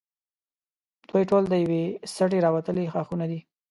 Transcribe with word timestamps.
دوی 1.09 1.23
ټول 1.29 1.43
د 1.47 1.53
یوې 1.63 1.83
سټې 2.13 2.39
راوتلي 2.45 2.83
ښاخونه 2.93 3.25
دي. 3.31 3.39